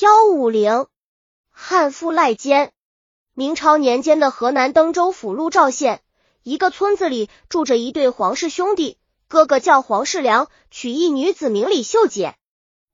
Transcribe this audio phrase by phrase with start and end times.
[0.00, 0.86] 幺五零，
[1.50, 2.72] 汉妇赖奸。
[3.34, 6.00] 明朝年间的河南登州府鹿兆县
[6.42, 8.96] 一个村子里住着一对皇室兄弟，
[9.28, 12.34] 哥哥叫黄世良，娶一女子名李秀姐。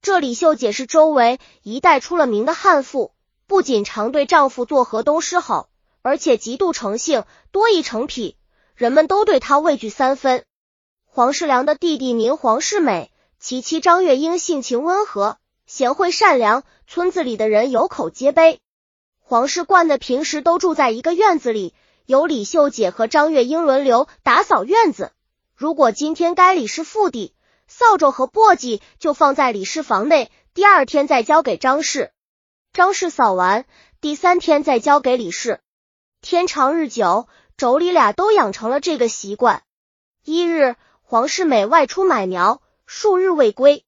[0.00, 3.12] 这李秀姐是周围一代出了名的悍妇，
[3.46, 5.68] 不仅常对丈夫做河东狮吼，
[6.00, 8.38] 而且极度成性，多疑成癖，
[8.76, 10.46] 人们都对她畏惧三分。
[11.04, 15.36] 黄世良的弟弟名黄世美，其妻张月英性情温和，
[15.66, 18.60] 贤惠善良，村子里的人有口皆碑。
[19.20, 25.12] 黄氏惯的平时都住在一个院子里，由李秀姐和张月英轮流打扫院子。
[25.54, 27.34] 如果今天该李氏复地。
[27.66, 32.12] 扫帚和簸箕就放在李氏房内，第二天再交给张氏。
[32.74, 33.64] 张氏扫完，
[34.02, 35.60] 第三天再交给李氏。
[36.20, 37.26] 天长日久，
[37.56, 39.62] 妯娌俩都养成了这个习惯。
[40.24, 43.86] 一日，黄世美外出买苗，数日未归。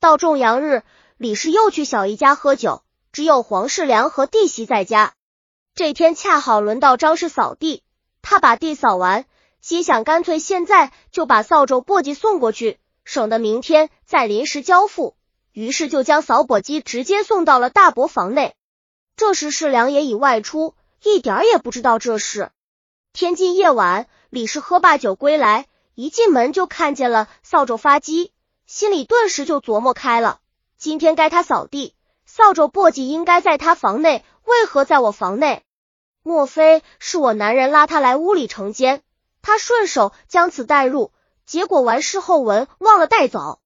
[0.00, 0.82] 到种阳日，
[1.20, 5.12] 李氏又去小姨家喝酒，只有黄世良和弟媳在家。
[5.74, 7.82] 这天恰好轮到张氏扫地，
[8.22, 9.26] 他把地扫完，
[9.60, 12.78] 心想干脆现在就把扫帚、簸箕送过去。
[13.04, 15.14] 省得明天再临时交付，
[15.52, 18.54] 于是就将扫簸箕直接送到了大伯房内。
[19.14, 22.50] 这时世良也已外出，一点也不知道这事。
[23.12, 28.32] 天近夜晚，李氏喝罢酒归来，一进门就看见了扫帚发机，
[28.66, 30.40] 心里顿时就琢磨开了：
[30.80, 35.62] 今天该他扫地，扫帚簸箕应该在他房内，为何在我房内？
[36.22, 39.02] 莫非是我男人拉他来屋里成奸？
[39.42, 41.12] 他顺手将此带入。
[41.44, 43.60] 结果完事后闻忘了带走，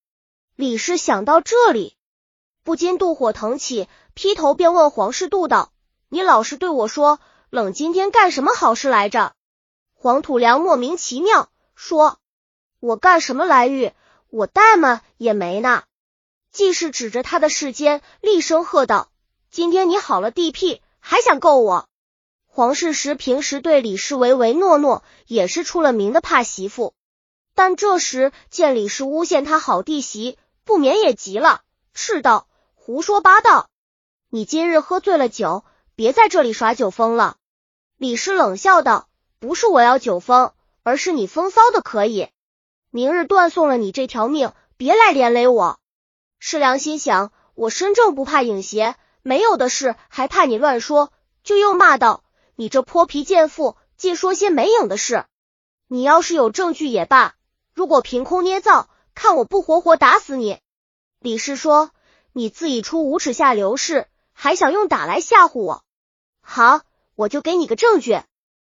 [0.57, 1.95] 李氏想到这里，
[2.65, 5.71] 不禁妒火腾起，劈头便问黄氏度道
[6.09, 9.35] ：“你老是对我说冷，今天干什么好事来着？”
[9.95, 12.19] 黄土良莫名其妙说
[12.81, 13.93] ：“我干什么来遇？
[14.29, 15.83] 我带嘛也没呢。”
[16.55, 19.09] 季氏指着他的世间，厉声喝道
[19.51, 21.89] ：“今天你好了地痞，还想够我？”
[22.47, 26.93] 黄世时平时对李氏唯唯诺诺，也是出了名的怕媳妇。
[27.55, 31.59] 但这时见李氏诬陷他好弟媳，不免也急了，
[31.93, 33.69] 斥道：“胡说八道！
[34.29, 35.65] 你今日喝醉了酒，
[35.97, 37.35] 别在这里耍酒疯了。”
[37.99, 39.09] 李氏冷笑道
[39.39, 40.53] ：“不是我要酒疯，
[40.83, 42.29] 而是你风骚的可以。
[42.91, 45.77] 明日断送了你这条命，别来连累我。”
[46.47, 51.11] 世良心想：我身正不怕影邪，没有的事还怕你乱说，
[51.43, 52.23] 就又骂道
[52.55, 55.25] ：“你这泼皮贱妇，竟说些没影的事！
[55.87, 57.33] 你要是有证据也罢。”
[57.73, 60.59] 如果凭空捏造，看我不活活打死你！
[61.19, 61.89] 李氏说
[62.31, 65.83] ：“你自己出无耻下流事，还想用打来吓唬我？
[66.41, 66.81] 好，
[67.15, 68.21] 我就给你个证据。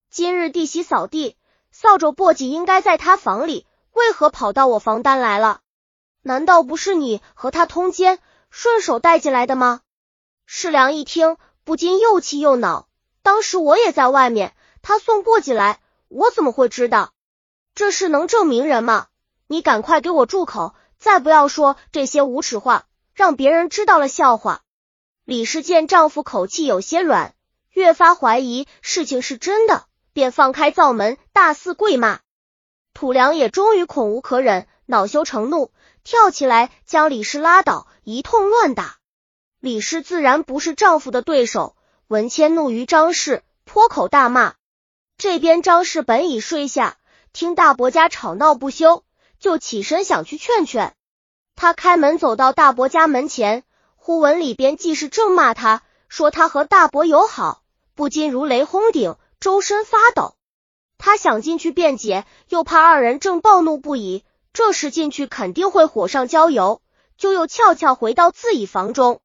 [0.08, 1.36] 今日弟媳扫地，
[1.70, 5.60] 扫帚簸箕应该在他房里，为何跑到我房单来了？
[6.28, 8.18] 难道不是你和他通奸，
[8.50, 9.80] 顺手带进来的吗？”
[10.44, 12.86] 世良一听，不禁又气又恼。
[13.22, 17.14] 当时我也在外面，他送簸箕来，我怎么会知道？
[17.74, 19.06] 这事能证明人吗？
[19.46, 22.84] 你赶快给我住口，再不要说这些无耻话，
[23.14, 24.60] 让别人知道了笑话。
[25.24, 27.34] 李氏见丈夫口气有些软，
[27.72, 32.20] 越发怀疑事情是真的，便放开灶门，大肆跪骂。
[32.92, 35.70] 土良也终于恐无可忍，恼羞成怒，
[36.02, 38.96] 跳起来将李氏拉倒，一通乱打。
[39.60, 41.76] 李氏自然不是丈夫的对手，
[42.06, 44.54] 文谦怒于张氏，破口大骂。
[45.18, 46.96] 这边张氏本已睡下。
[47.34, 49.04] 听大伯家吵闹不休，
[49.38, 50.94] 就起身想去劝劝。
[51.54, 57.62] 他开门走到大伯家门前，忽闻里边既是正骂他，说他和大伯友好，
[57.94, 60.36] 不禁如雷轰顶，周身发抖。
[60.96, 64.24] 他想进去辩解，又怕二人正暴怒不已，
[64.58, 66.82] 这时进去肯定会火上浇油，
[67.16, 69.20] 就又悄悄回到自己房中。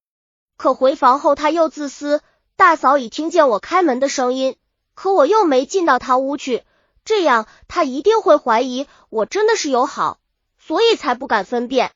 [0.57, 2.21] 可回房后，他又自私，
[2.55, 4.57] 大嫂已听见我开门的声音，
[4.93, 6.63] 可我又没进到他屋去。
[7.03, 10.19] 这样，他一定会怀疑我真的是友好，
[10.59, 11.89] 所以才不敢分辨。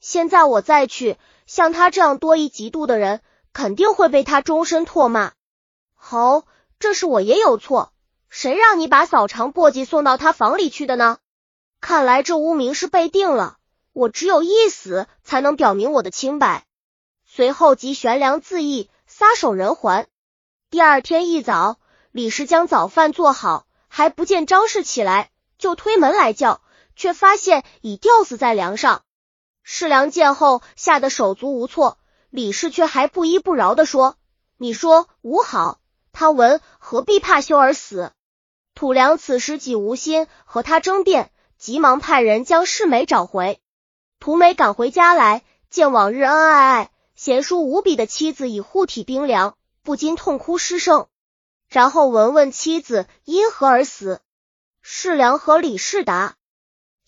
[0.00, 3.20] 现在我再去，像他这样多疑嫉妒的人，
[3.52, 5.32] 肯定会被他终身唾骂。
[5.94, 6.44] 好，
[6.78, 7.92] 这是我也有错，
[8.30, 11.18] 谁让你把扫肠簸箕送到他房里去的呢？
[11.80, 13.56] 看来这污名是被定了，
[13.92, 16.66] 我只有一死才能表明我的清白。
[17.26, 20.06] 随后即悬梁自缢，撒手人寰。
[20.70, 21.78] 第二天一早，
[22.12, 23.66] 李氏将早饭做好。
[23.92, 26.62] 还不见张氏起来，就推门来叫，
[26.94, 29.02] 却发现已吊死在梁上。
[29.64, 31.98] 世良见后，吓得手足无措。
[32.30, 34.16] 李氏却还不依不饶的说
[34.58, 35.80] ：“你说吾好，
[36.12, 38.12] 他闻何必怕羞而死？”
[38.76, 43.60] 土良此时己无心和他争辩，急忙派人将世美找回。
[44.18, 51.06] 土美赶回家来，见往日恩爱爱，贤淑无比的妻子已护体冰凉，不禁痛哭失声。
[51.68, 54.22] 然后闻问妻子因何而死，
[54.80, 56.36] 世良和李世达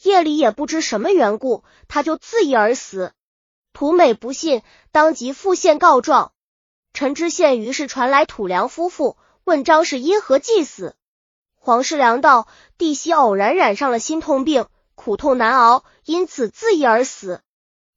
[0.02, 3.14] 夜里也不知什么缘故，他就自缢而死。
[3.72, 4.60] 土美不信，
[4.90, 6.30] 当即赴县告状。
[6.92, 10.94] 陈知县于是传来土良夫妇，问张氏因何祭死。
[11.64, 14.66] 黄世良道：弟媳偶然染上了心痛病，
[14.96, 17.40] 苦痛难熬，因此自缢而死。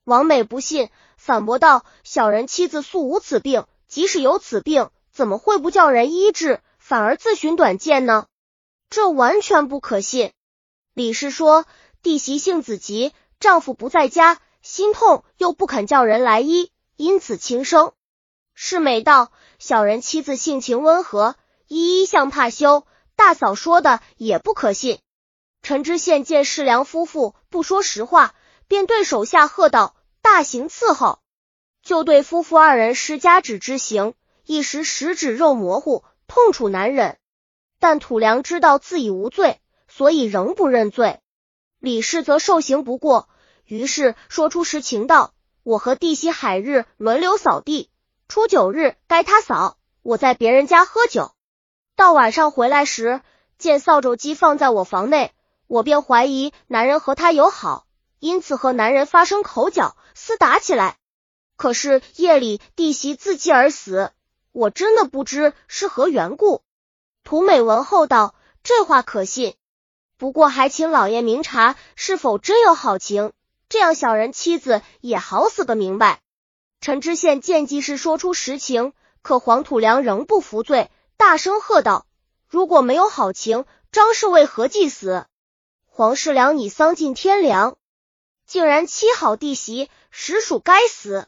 [0.03, 8.27] 王美不信，反驳道：小人妻子素无此病，即使有此病，怎么会不叫人医治，反而自寻短见呢？
[8.91, 10.31] 这完全不可信。
[10.94, 11.65] 李氏说：
[12.03, 14.38] 弟媳性子急，丈夫不在家。
[14.62, 17.94] 心痛又不肯叫人来医，因此轻生。
[18.53, 21.35] 世美道：小人妻子性情温和，
[21.67, 22.85] 一一向怕羞。
[23.15, 25.00] 大嫂说的也不可信。
[25.62, 28.35] 陈知县见世良夫妇不说实话，
[28.67, 31.19] 便对手下喝道：“大刑伺候！”
[31.83, 34.13] 就对夫妇二人施加指之刑，
[34.45, 37.17] 一时食指肉模糊，痛楚难忍。
[37.79, 41.19] 但土良知道自己无罪，所以仍不认罪。
[41.79, 43.29] 李氏则受刑不过。
[43.65, 47.91] 于是说出实情道：“我和弟媳海日轮流扫地，
[48.27, 51.34] 初九日该他扫，我在别人家喝酒，
[51.95, 53.21] 到晚上回来时，
[53.57, 55.31] 见扫帚机放在我房内，
[55.68, 57.88] 我便怀疑男人和他友好，
[58.19, 60.97] 因此和男人发生口角，厮打起来。
[61.56, 64.12] 可是夜里弟媳自尽而死，
[64.51, 66.63] 我真的不知是何缘故。”
[67.24, 69.56] 涂美文后道：“这话可信，
[70.18, 73.31] 不过还请老爷明察，是否真有好情。”
[73.69, 76.19] 这样，小人妻子也好死个明白。
[76.81, 78.91] 陈知县见济世说出实情，
[79.21, 82.06] 可黄土良仍不服罪，大声喝道
[82.47, 85.25] ：“如果没有好情，张氏为何祭死？
[85.85, 87.77] 黄世良你丧尽天良，
[88.45, 91.27] 竟然欺好弟媳，实属该死！”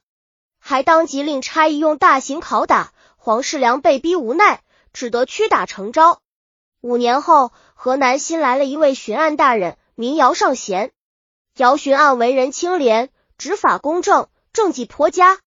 [0.60, 4.62] 还当即令差役用大刑拷打黄世良，被逼无奈，
[4.92, 6.22] 只得屈打成招。
[6.82, 10.92] 五年后，河南新来了一位巡案大人，名姚尚贤。
[11.56, 15.40] 姚巡案为人清廉，执法公正，政绩颇佳。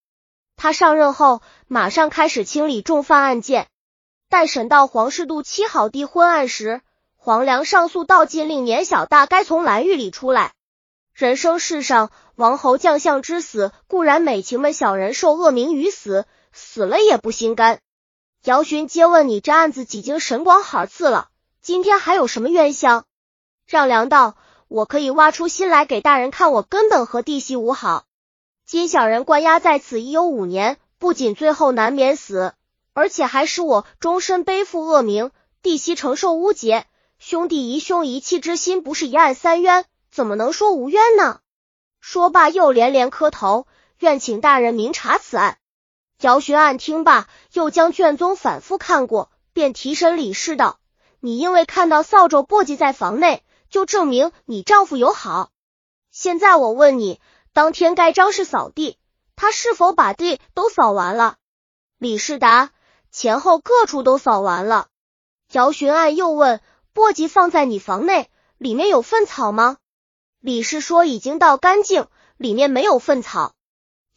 [0.56, 3.69] 他上任后，马上开始清理重犯案件。
[4.30, 6.82] 待审到黄世度七好弟昏案时，
[7.16, 10.52] 黄良上诉道：“禁令年小大该从蓝狱里出来。
[11.12, 17.80] 人生世上，王侯将相之死固然美情们小人受恶名于死，死了也不心甘。”
[18.44, 21.26] 姚巡接问：“你这案子几经审广好次了，
[21.60, 23.06] 今天还有什么冤相？”
[23.66, 24.36] 让良道。
[24.68, 28.04] 我可以挖出心来给大人看，我根本和弟媳无好。
[28.64, 32.54] 今小人关押在此已有五年，不仅最后难免死，
[32.92, 35.31] 而且还使我终身背负恶名，
[35.62, 36.87] 弟媳承受污劫，
[37.19, 41.40] 兄弟一兄一气之心不是一案三冤，怎么能说无冤呢？
[42.00, 43.66] 说罢又连连磕头，
[43.98, 45.58] 愿请大人明察此案。
[46.20, 50.78] 姚巡案听罢，又将卷宗反复看过，便提审李氏道
[51.20, 55.52] ：“你因为看到扫帚簸箕在房内。”就证明你丈夫友好。
[56.10, 57.20] 现在我问你，
[57.52, 58.98] 当天盖章是扫地，
[59.37, 61.37] 他是否把地都扫完了？
[61.96, 62.72] 李世达
[63.10, 64.88] 前后各处都扫完了。
[65.52, 66.60] 姚巡案又问，
[66.94, 69.78] 簸箕放在你房内，里面有粪草吗？
[70.40, 73.52] 李氏说已经倒干净，里面没有粪草。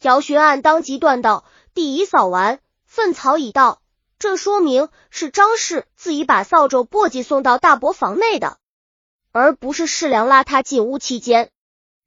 [0.00, 1.44] 姚巡案当即断道，
[1.74, 3.80] 地已扫完，粪草已倒，
[4.18, 8.58] 这说明是张氏自己把扫帚、簸箕送到大伯房内的。
[9.32, 11.50] 而不是世良拉他进屋期间，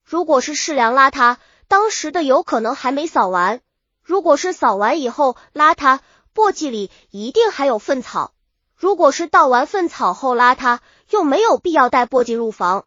[0.06, 3.60] 如果是世良拉他，当时的有可能还没扫完；
[4.02, 6.00] 如果是扫完以后拉他，
[6.38, 8.32] 簸箕里一定还有粪草；
[8.76, 12.86] 如果是倒完粪草后拉他，又没有必要带簸箕入房。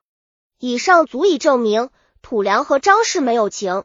[0.60, 1.90] 以上足以证明
[2.22, 3.82] 土良和张氏没有情。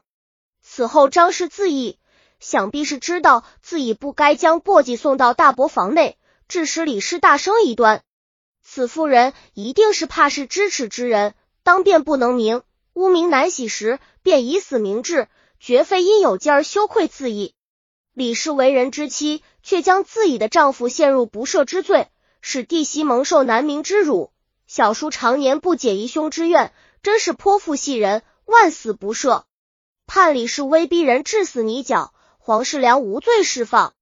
[0.61, 1.97] 此后张氏自缢，
[2.39, 8.03] 想必是知道自己不该将簸箕送到大伯房内，致使李氏大生疑端。
[8.61, 12.61] 此妇人一定是怕是知耻之人，当辩不能明，
[12.93, 15.27] 污名难洗时，便以死明志，
[15.59, 17.54] 绝非因有计而羞愧自缢。
[18.15, 22.07] 李氏为人之妻，却将自己的丈夫陷入不赦之罪，
[22.39, 24.31] 使弟媳蒙受难民之辱。
[24.67, 26.71] 小叔常年不解姨兄之怨，
[27.03, 29.43] 真是泼妇戏人，万死不赦。
[30.07, 33.93] 判李氏威逼人致死泥脚，黄世良无罪释放。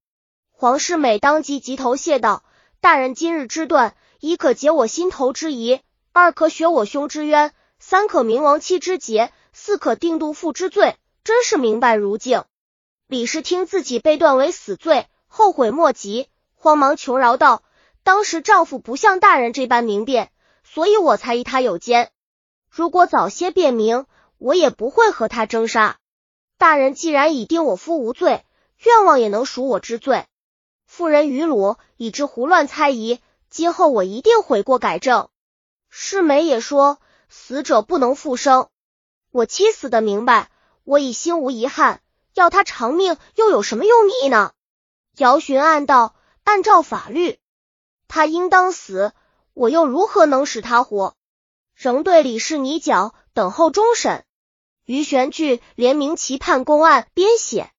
[0.51, 2.43] 黄世美当即急头谢道
[2.79, 12.45] ：“大人今日之断。”一可解我心头之疑，二可雪我兄之冤，三可明亡妻之节，四可定杜父之罪，真是明白如镜。
[13.07, 17.63] 李氏听自己被断为死罪，后悔莫及，慌忙求饶道
[18.03, 20.31] ：“当时丈夫不像大人这般明辨，
[20.63, 22.11] 所以我才疑他有奸。
[22.69, 24.05] 如果早些辨明，
[24.37, 25.97] 我也不会和他争杀。”
[26.57, 28.45] 大人既然已定我夫无罪，
[28.83, 30.25] 愿望也能赎我之罪。
[30.85, 33.19] 妇人于鲁已知胡乱猜疑，
[33.49, 35.29] 今后我一定悔过改正。
[35.89, 38.69] 世美也说，死者不能复生，
[39.31, 40.49] 我妻死的明白，
[40.85, 42.01] 我已心无遗憾，
[42.33, 44.53] 要他偿命又有什么用意呢？
[45.17, 47.39] 姚寻暗道，按照法律，
[48.07, 49.13] 他应当死，
[49.53, 51.15] 我又如何能使他活？
[51.75, 54.25] 仍对李氏拟脚，等候终审。
[54.85, 57.71] 于玄剧联名期盼公案编写。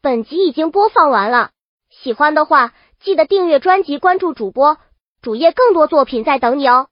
[0.00, 1.52] 本集已经播放完了，
[1.90, 4.78] 喜欢的话记得订阅专辑，关注主播
[5.22, 6.88] 主页，更多作品在等你哦。